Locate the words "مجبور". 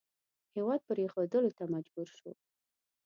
1.73-2.07